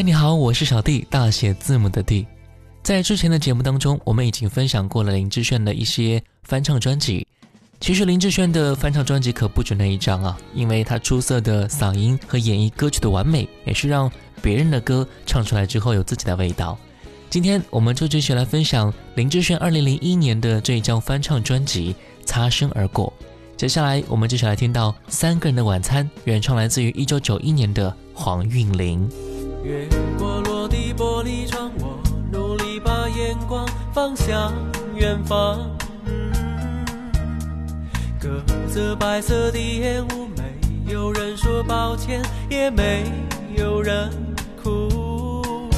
[0.00, 2.26] 嗨，你好，我是小弟，大写字母的弟。
[2.82, 7.26] 在之前的节目当中，我们已经分享过了林志炫的一些翻唱专辑。
[7.80, 14.10] 其实林志炫的翻唱专辑可不止那一张啊，因为他出色的嗓音和演绎歌曲的完美，也是让
[14.40, 16.78] 别人的歌唱出来之后有自己的味道。
[17.28, 21.94] 今天我们就继续来分享林志炫2001年的这一张翻唱专辑
[22.24, 23.12] 《擦身而过》。
[23.54, 29.06] 接下来我们继续来听到《三个人的晚餐》，原创来自于1991年的黄韵玲。
[29.62, 29.86] 越
[30.18, 31.98] 过落地玻璃窗，我
[32.32, 34.52] 努力把眼光放向
[34.94, 35.70] 远方。
[38.18, 38.42] 隔
[38.72, 43.04] 着白色的烟雾，没有人说抱歉，也没
[43.56, 44.10] 有人
[44.62, 45.68] 哭。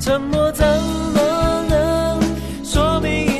[0.00, 2.20] 沉默怎么能
[2.64, 3.35] 说明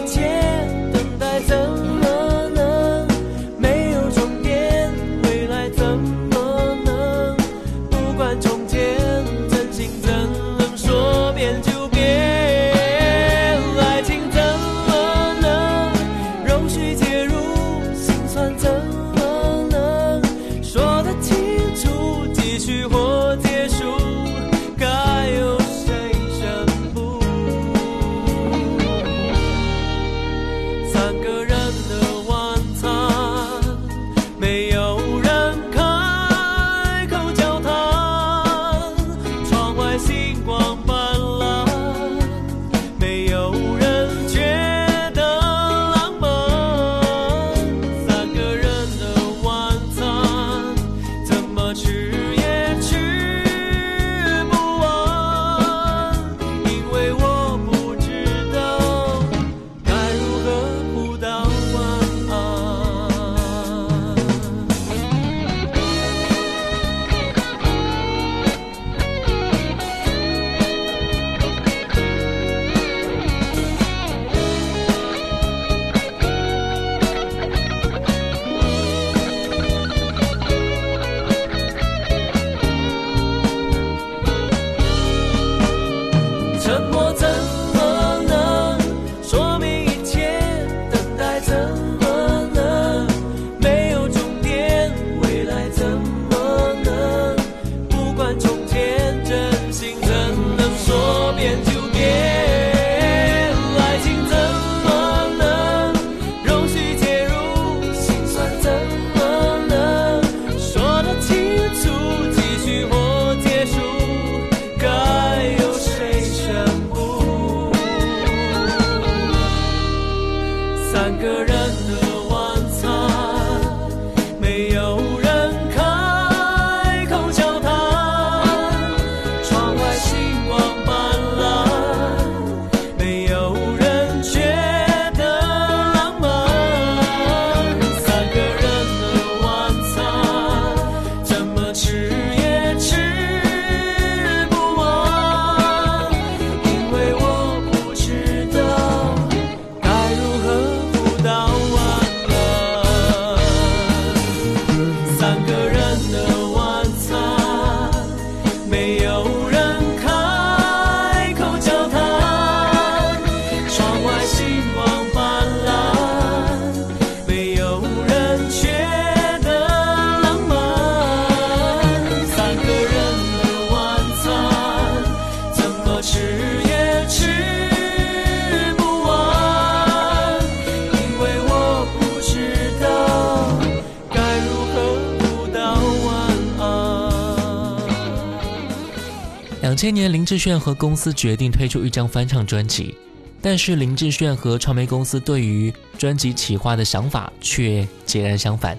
[189.76, 192.96] 两千年，林志炫和公司决定推出一张翻唱专辑，
[193.42, 198.74] 但是林志炫和传媒公司对于专辑企划的想法却截然相反。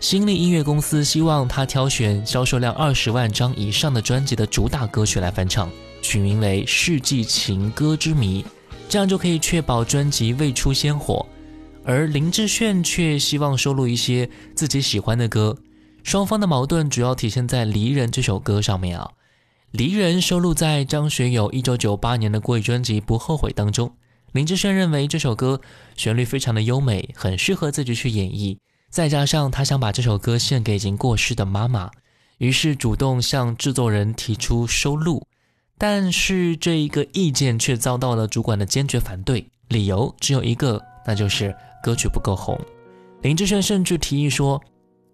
[0.00, 8.42] 新力音乐公司希望他挑选销售量二十万张以上的专辑的主打歌曲来翻唱，取名为《世纪情歌之谜》，
[8.88, 11.26] 这样就可以确保专辑未出先火。
[11.84, 15.58] 而林志炫却希望收录一些自己喜欢的歌，
[16.02, 19.10] 双方的矛盾主要体现在《离人》这首歌上面啊。
[19.72, 23.92] 《离人》收录在张学友1998年的国语专辑《不后悔》当中。
[24.32, 25.60] 林志炫认为这首歌
[25.94, 28.56] 旋律非常的优美，很适合自己去演绎。
[28.90, 31.90] 再加上他想把这首歌献给已经过世的妈妈，
[32.38, 35.26] 于是主动向制作人提出收录。
[35.76, 42.58] 但是这一个意见却遭到了主管的坚决反对，理由只有一个，那就是歌曲不够红。
[43.20, 44.60] 林志炫甚至提议说：“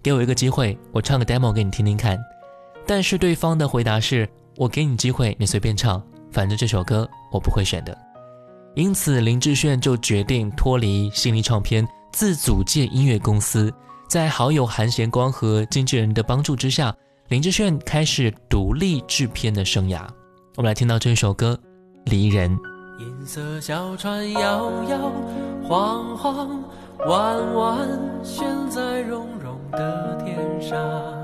[0.01, 2.17] 给我一个机会，我唱个 demo 给你听听看。”
[2.87, 7.97] 但是对方的回答是：“我给你机会，你随便唱，反正这首歌我不会选的。
[8.75, 13.73] 因此，林志炫就决定脱离新力唱片，自组建音乐公司。
[14.09, 16.95] 在好友韩贤光和经纪人的帮助之下，
[17.29, 20.07] 林志炫开始独立制片的生涯。
[20.57, 21.59] 我们来听到这首歌
[22.11, 22.57] 《离人》。
[23.01, 24.41] 银色小船摇
[24.85, 25.13] 摇
[25.65, 26.63] 晃晃，
[27.07, 27.89] 弯弯
[28.23, 31.24] 悬在绒绒的天上。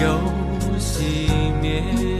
[0.00, 0.06] 又
[0.78, 1.30] 熄
[1.60, 2.19] 灭，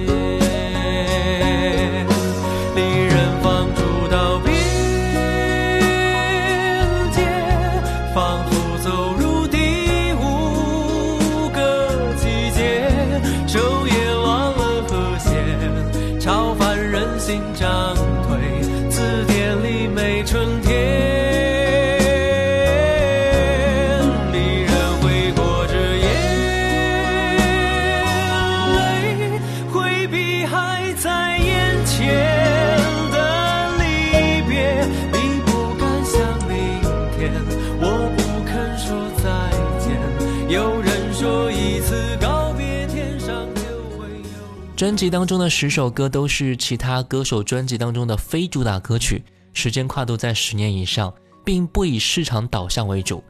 [44.81, 49.23] 专辑当中的十首歌都是其他歌手专辑当中的非主打歌曲，
[49.53, 51.13] 时间跨度在十年以上，
[51.45, 53.23] 并不以市场导向为主。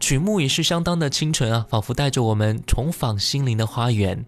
[0.00, 4.24] 曲目也是相当的清纯啊，仿佛带着我们重访心灵的花园。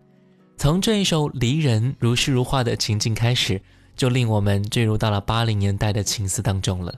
[0.58, 3.58] 从这一首离人如诗如画的情境开始，
[3.96, 6.94] 就令我们坠入到了八零年代的情思当中了。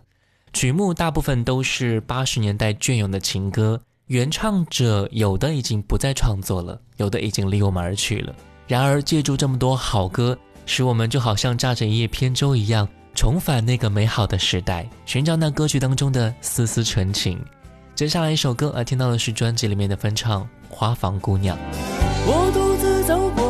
[0.52, 8.34] 曲目大部分都是八十年代隽永的情歌，原唱者有的已经不再创作了，有的已经离我们而去了。
[8.70, 12.86] 然而，借助这么多好歌，使我们就好像驾着一叶扁舟一样，
[13.16, 17.36] 重返那个美好的时代，寻找那歌曲当中的丝丝纯情。
[17.96, 21.56] 接下来一首歌，而听到的是专辑里面的翻唱《花房姑娘》。
[22.24, 23.49] 我独自走过。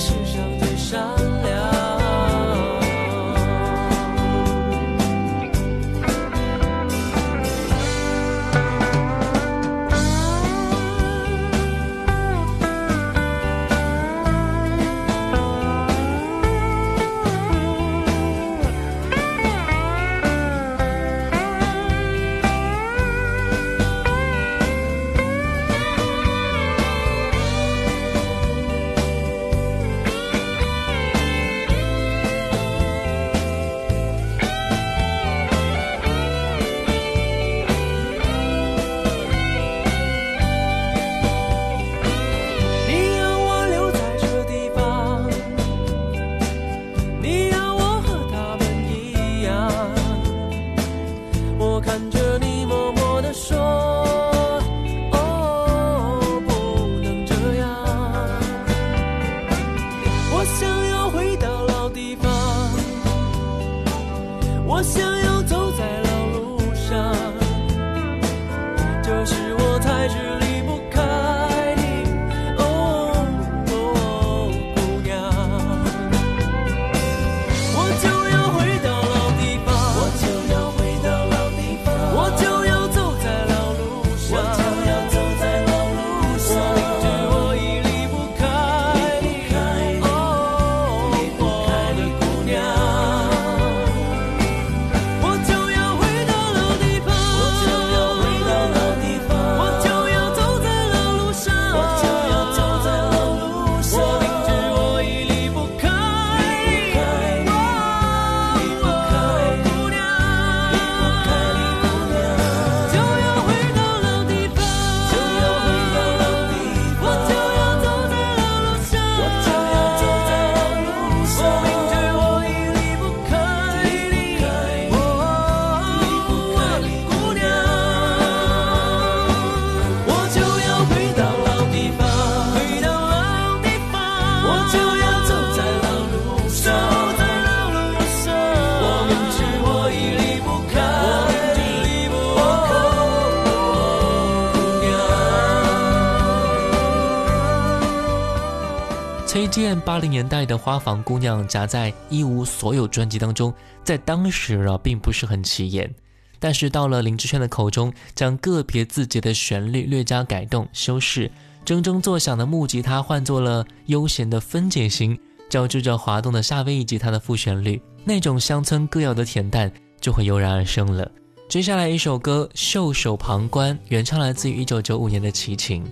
[149.79, 153.53] 八零年代的花房姑娘夹在一无所有专辑当中，
[153.83, 155.93] 在当时啊，并不是很起眼。
[156.39, 161.29] 但是到了林志炫的口中，将个别字节的旋律略加改动修饰，
[161.65, 165.17] 铮铮作响的木吉他换作了悠闲的分解型，
[165.49, 171.09] 交织着滑动的夏威夷吉他的副旋律，那种乡村歌谣的恬淡就会油然而生了。
[171.47, 175.83] 接下来一首歌《袖手旁观》，原唱来自于一九九五年的齐秦，《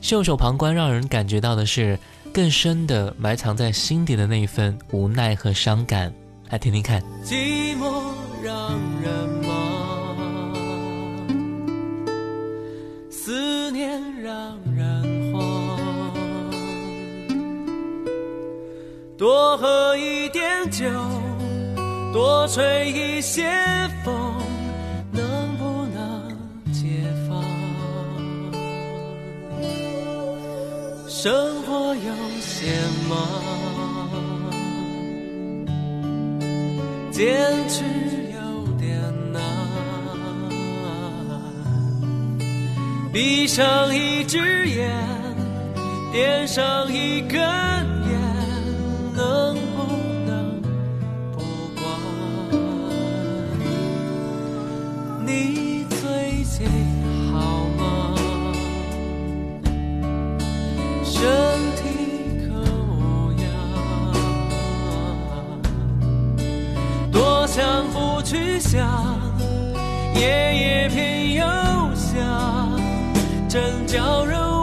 [0.00, 1.98] 袖手旁观》让人感觉到的是。
[2.34, 6.12] 更深的埋藏在心底的那一份无奈和伤感。
[6.50, 7.00] 来听听看。
[7.24, 8.02] 寂寞
[8.42, 10.52] 让人忙，
[13.08, 15.78] 思念让人慌，
[19.16, 20.84] 多喝一点酒，
[22.12, 23.48] 多吹一些
[24.04, 24.23] 风。
[31.24, 31.32] 生
[31.62, 32.70] 活有些
[33.08, 33.16] 忙，
[37.10, 37.82] 坚持
[38.34, 38.36] 有
[38.76, 39.00] 点
[39.32, 39.40] 难。
[43.10, 44.92] 闭上一只眼，
[46.12, 48.20] 点上一根烟，
[49.16, 49.56] 能
[68.74, 69.20] 去想，
[70.16, 71.44] 夜夜偏又
[71.94, 72.76] 想，
[73.48, 74.53] 真叫人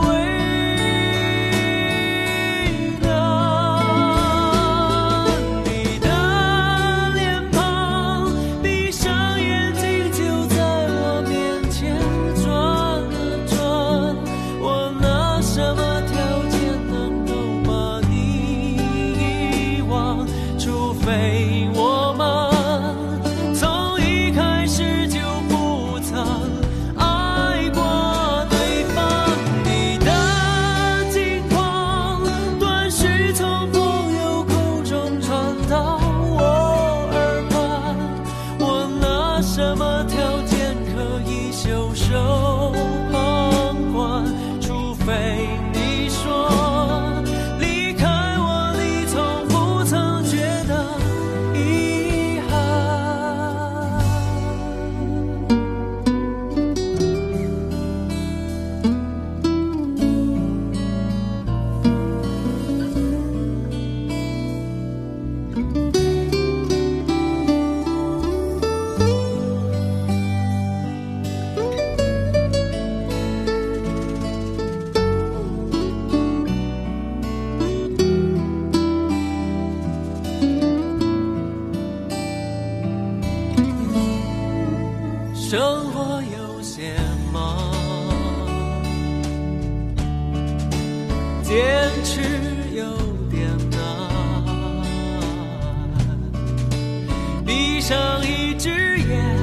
[97.81, 99.35] 上一只眼，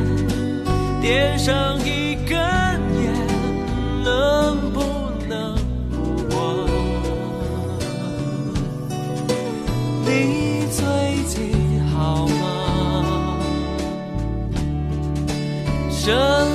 [1.02, 2.38] 点上一根
[3.02, 3.12] 烟，
[4.04, 4.80] 能不
[5.28, 5.56] 能
[5.90, 6.38] 不忘？
[10.04, 10.84] 你最
[11.26, 13.40] 近好吗？
[15.90, 16.14] 身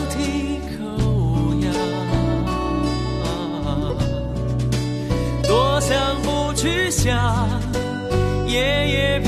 [0.10, 1.68] 体可无恙？
[5.46, 5.92] 多想
[6.22, 7.52] 不去想，
[8.48, 9.20] 夜夜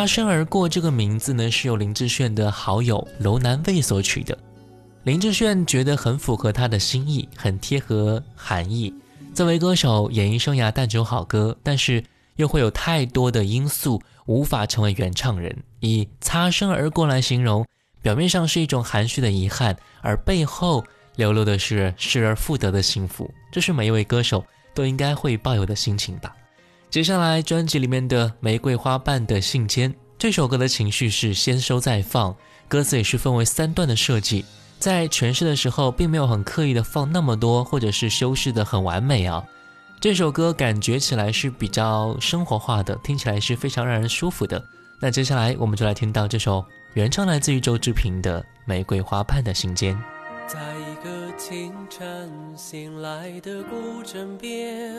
[0.00, 4.34] 擦身而过这个名字呢，是由林志炫的好友楼南卫所取的。
[5.02, 8.94] 林志炫觉得很符合他的心意，很贴合含义。
[9.34, 12.02] 作为歌手，演艺生涯但求好歌，但是
[12.36, 15.54] 又会有太多的因素无法成为原唱人。
[15.80, 17.66] 以擦身而过来形容，
[18.00, 20.82] 表面上是一种含蓄的遗憾，而背后
[21.16, 23.30] 流露的是失而复得的幸福。
[23.52, 24.42] 这是每一位歌手
[24.74, 26.34] 都应该会抱有的心情吧。
[26.90, 32.34] 接下来专辑里面的《玫瑰花瓣的信笺》这首歌的情绪是先收再放，
[32.66, 34.44] 歌词也是分为三段的设计，
[34.80, 39.40] 在诠释的时候并没有很刻意的放那么多，或者是修饰的很完美啊。
[40.00, 44.60] 这首歌感觉起来是比较生活化的，听起来是非常让人舒服的。
[45.00, 49.94] 那接下来我们就来听到这首原唱来自于周志平的《玫瑰花瓣的信笺》。
[50.48, 54.92] 在一个清晨醒来的古镇边，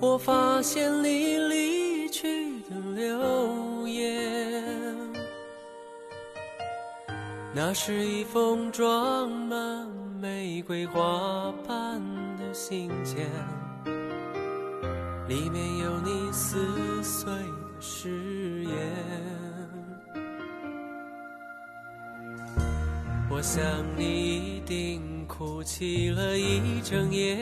[0.00, 4.64] 我发现你离去的留言，
[7.54, 9.88] 那是一封装满
[10.20, 12.00] 玫瑰花瓣
[12.38, 13.16] 的信笺，
[15.28, 18.72] 里面有你撕碎的誓言。
[23.30, 23.62] 我想
[23.96, 27.36] 你一定哭泣了一整夜，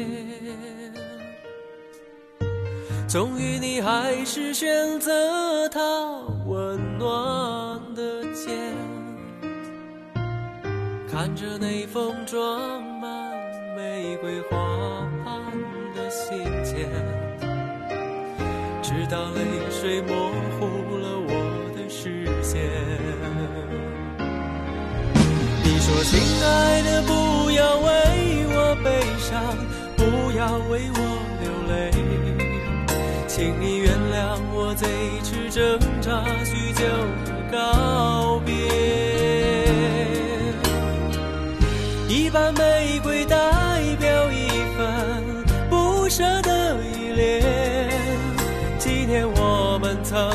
[3.08, 5.80] 终于你还是选择他
[6.44, 8.74] 温暖的肩，
[11.08, 13.32] 看着那封装满
[13.76, 14.58] 玫瑰花
[15.24, 15.40] 瓣
[15.94, 16.90] 的信件，
[18.82, 20.12] 直到泪水模
[20.58, 20.66] 糊
[20.98, 21.30] 了我
[21.76, 22.60] 的视线。
[25.62, 27.25] 你说，亲爱的，不
[35.56, 36.84] 挣扎许久
[37.24, 38.52] 的告别。
[42.14, 43.38] 一瓣玫瑰代
[43.98, 45.24] 表一份
[45.70, 47.42] 不舍的依恋，
[48.78, 50.30] 纪念我们曾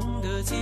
[0.00, 0.56] 红的街，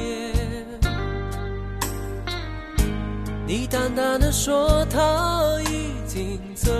[3.46, 6.70] 你淡淡的说他已经走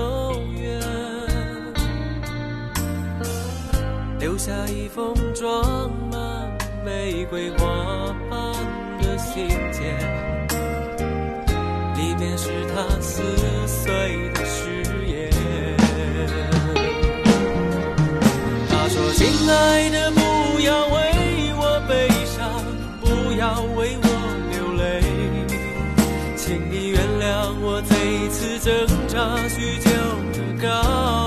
[0.51, 0.79] 远，
[4.19, 6.21] 留下一封装满
[6.85, 8.53] 玫瑰花瓣
[9.01, 9.81] 的信笺，
[11.97, 13.23] 里面是他撕
[13.67, 15.31] 碎的誓言。
[18.69, 20.11] 他说：“亲爱的，
[28.63, 29.91] 挣扎许久
[30.33, 31.22] 的高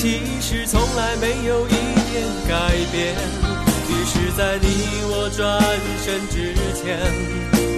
[0.00, 3.16] 其实从来没有一点改变。
[3.90, 5.60] 于是，在你我转
[5.98, 6.96] 身之前，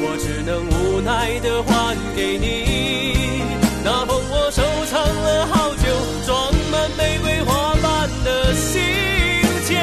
[0.02, 3.42] 我只能无奈的还给你
[3.82, 5.84] 那封我收藏了好久、
[6.26, 8.82] 装满玫瑰花瓣的信
[9.64, 9.80] 笺。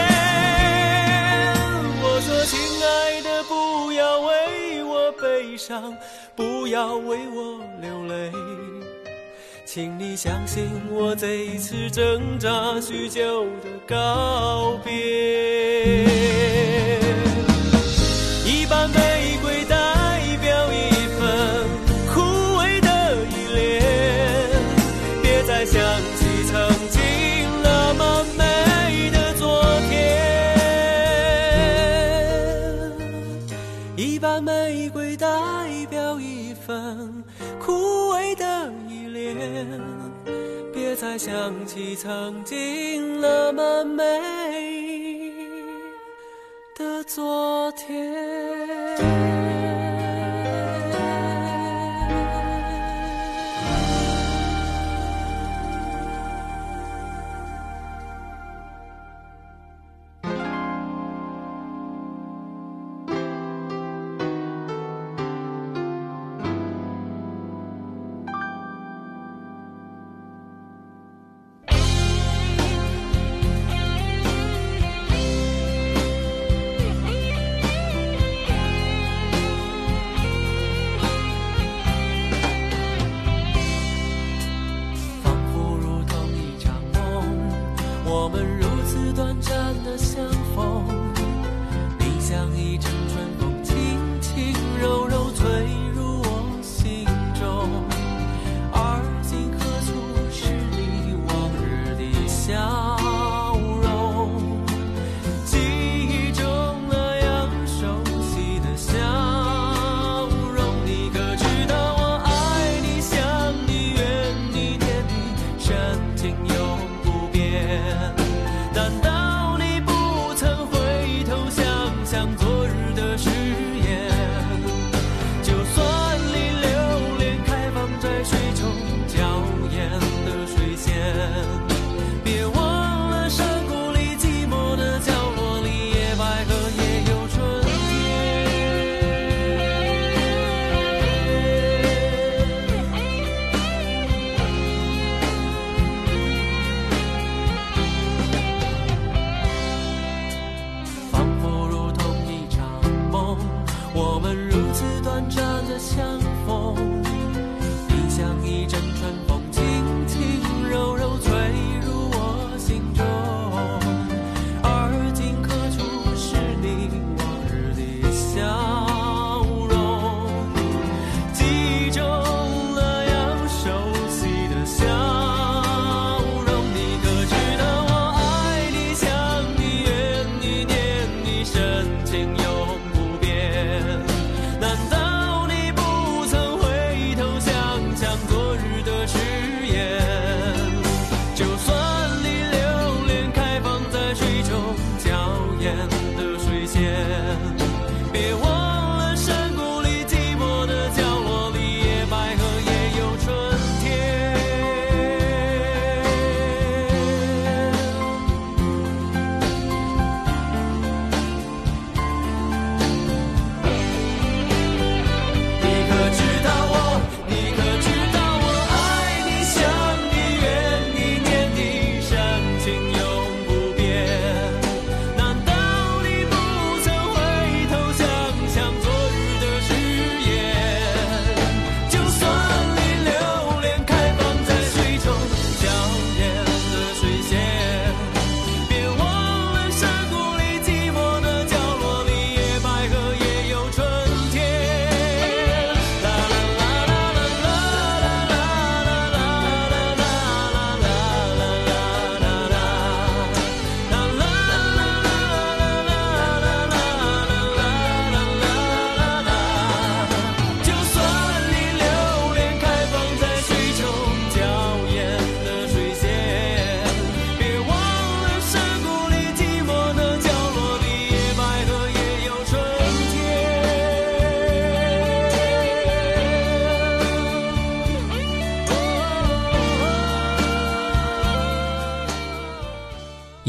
[2.03, 5.91] 我说，亲爱的，不要为我悲伤，
[6.35, 8.31] 不要为我流泪。
[9.69, 16.05] 请你相信我这一次挣扎许久的告别，
[18.45, 19.16] 一瓣玫
[41.07, 44.03] 别再想起曾经那么美
[46.75, 49.46] 的昨天。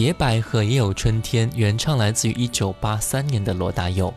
[0.08, 4.12] 野百合也有春天，原唱来自于一九八三年的罗大佑。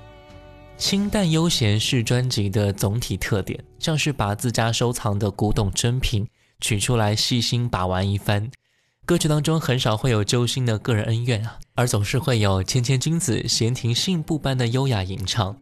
[0.77, 6.25] 清淡悠闲是专辑的总体特点，像是把自家收藏的古董珍品
[6.62, 8.49] 取出来细心把玩一番。
[9.06, 15.54] 歌曲当中很少会有揪心的个人恩怨啊，而总是会有谦谦君子、闲庭信步般的优雅吟唱。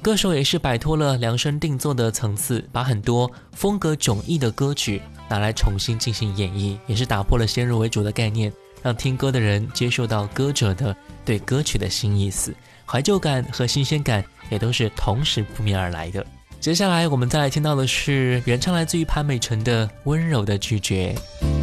[0.00, 12.54] 歌手也是摆脱了量身定做的层次，把很多风格迥异的歌曲拿来重新进行演绎，也是打破了先入为主的概念，让听歌的人接受到歌者的对歌曲的新意思。
[12.84, 16.24] 怀旧感和新鲜感也都是同时扑面而来的。
[16.60, 21.14] 接下来我们再来听到的是原唱来自于潘美辰的《温柔的拒绝》。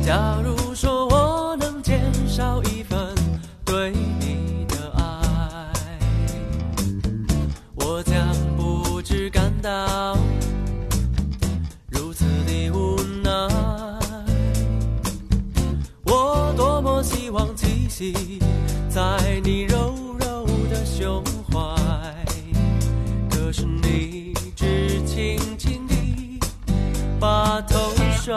[0.06, 2.79] 假如说我能减少一
[18.90, 21.22] 在你柔柔的胸
[21.52, 21.60] 怀，
[23.30, 26.40] 可是你只轻轻地
[27.20, 27.78] 把头
[28.22, 28.34] 甩。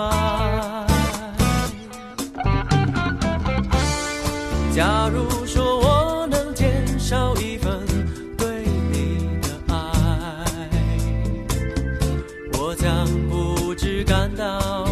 [4.75, 7.79] 假如说我能减少一份
[8.37, 10.45] 对你的爱，
[12.59, 14.85] 我将不知感到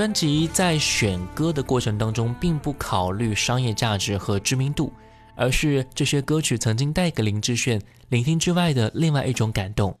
[0.00, 4.90] 专辑在选歌的过程当中，并不考虑商业价值和知名度，
[5.36, 7.78] 而是这些歌曲曾经带给林志炫
[8.08, 9.94] 聆听之外的另外一种感动。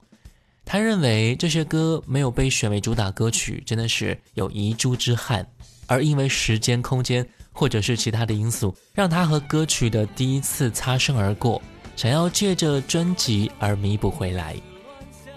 [0.64, 5.46] 他认为这些歌没有被选为主打歌曲，真的是有遗珠之憾。
[5.86, 7.22] 而因为时间、空间
[7.52, 11.60] 或者是其他的因素，让他和歌曲的第一次擦身而过，
[11.94, 14.56] 想要借着专辑而弥补回来。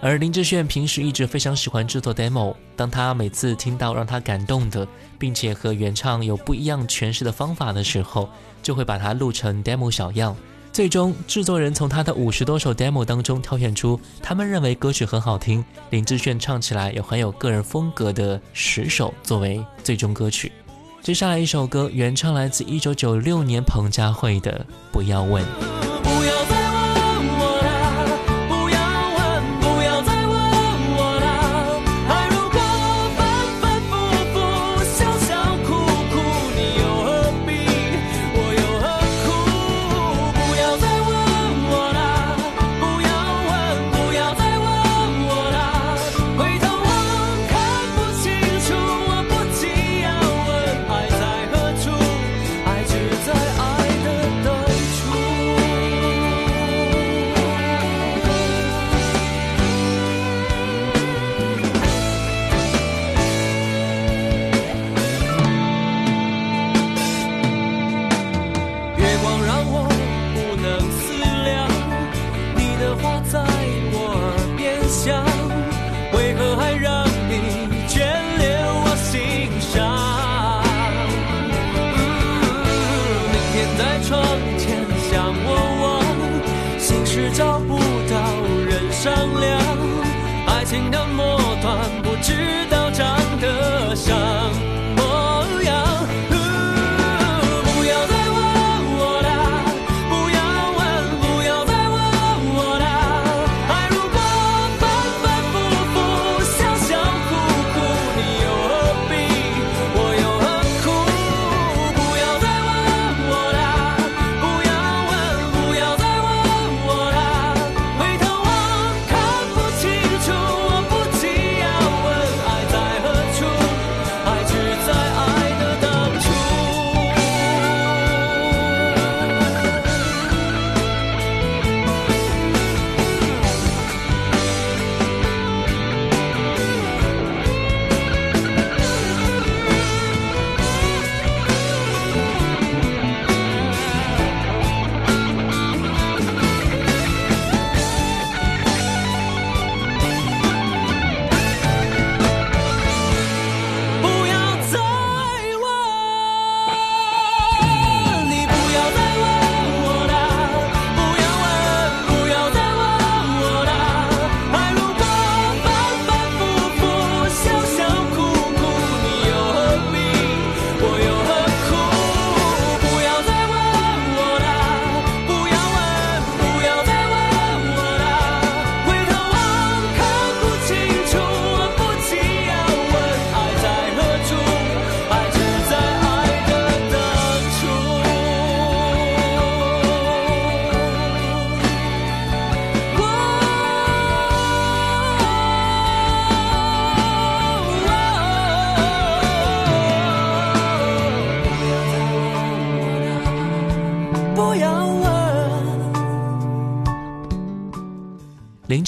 [0.04, 4.86] 而林志炫平时一直非常喜欢制作 demo，当他每次听到让他感动的，
[5.18, 8.28] 并且和原唱有不一样诠释的方法的时候，
[8.62, 10.36] 就会把它录成 demo 小样。
[10.74, 20.52] 最终，制作人从他的五十多首 demo 当中挑选出他们认为歌曲很好听，林志炫唱起来也很有个人风格的十首作为最终歌曲。
[21.00, 25.42] 接下来一首歌，原唱来自一九九六年彭佳慧的《不要问》。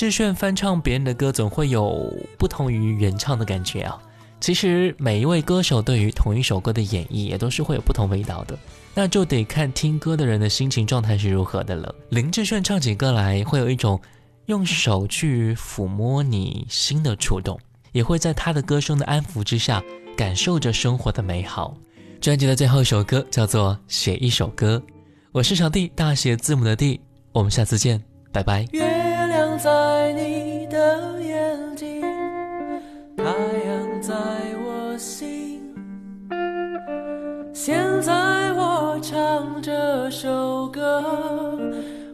[0.07, 4.01] 志炫翻唱别人的歌，总会有不同于原唱的感觉啊。
[4.39, 8.57] 其实每一位歌手对于同一首歌的演绎，也都是会有不同味道的。
[8.95, 11.93] 那就得看听歌的人的心情状态是如何的了。
[12.11, 14.01] 林志炫唱起歌来，会有一种
[14.45, 17.59] 用手去抚摸你心的触动，
[17.91, 19.83] 也会在他的歌声的安抚之下，
[20.17, 21.77] 感受着生活的美好。
[22.21, 24.81] 专辑的最后一首歌叫做《写一首歌》，
[25.33, 27.01] 我是小弟，大写字母的弟。
[27.33, 28.01] 我们下次见，
[28.31, 28.65] 拜拜。
[29.59, 32.03] 在你的眼睛，
[33.17, 34.13] 太阳在
[34.65, 35.63] 我心。
[37.55, 38.13] 现在
[38.53, 41.03] 我唱这首歌，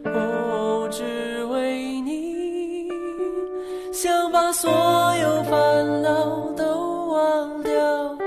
[0.05, 2.87] 哦，只为你，
[3.91, 4.71] 想把所
[5.21, 8.17] 有烦恼都忘掉，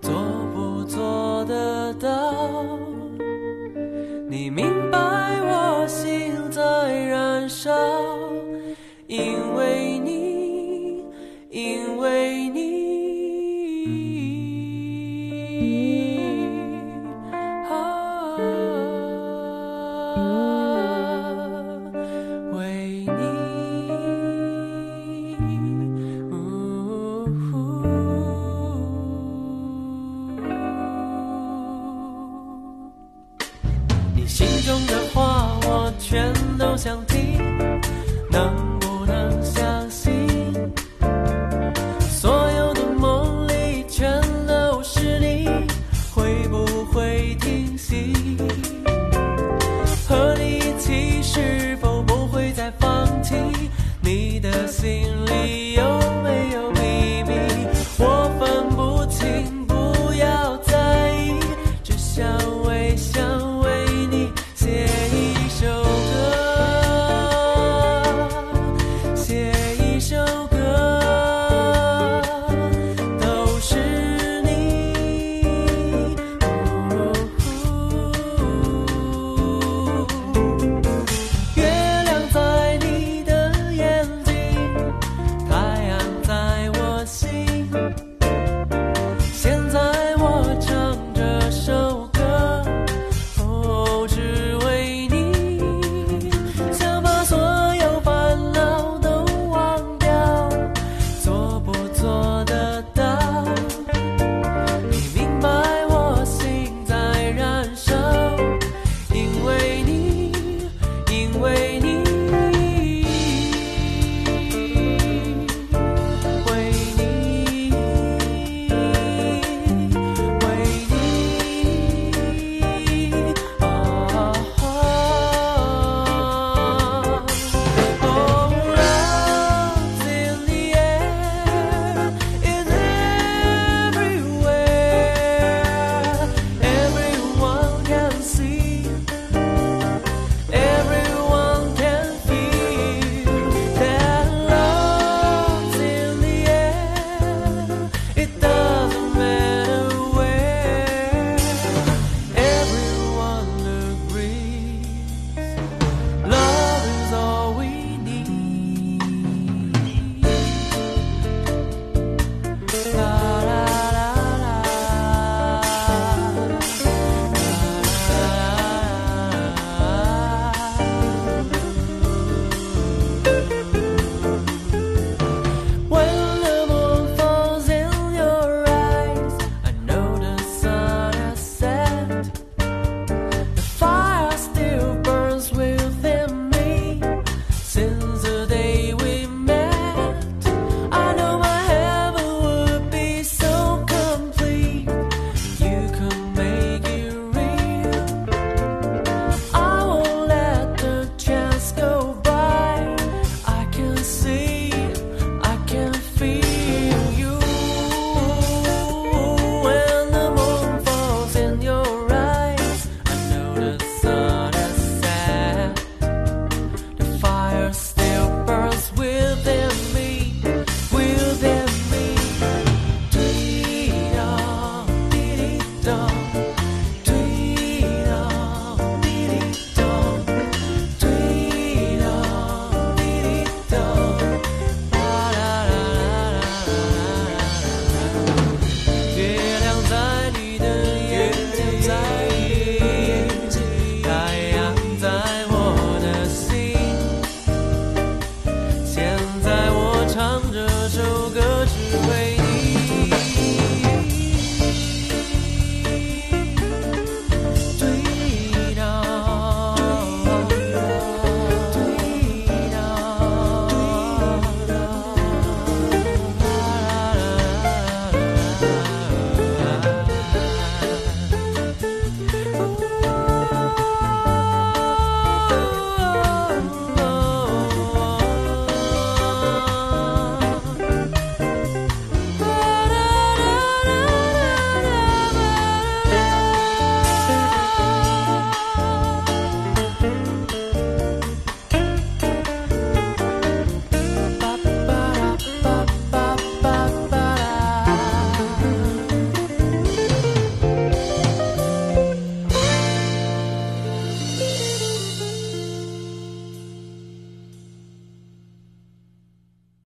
[0.00, 0.12] 做
[0.52, 2.34] 不做得到？
[4.28, 4.98] 你明白
[5.42, 6.60] 我心在
[7.06, 7.70] 燃烧，
[9.12, 9.81] 因为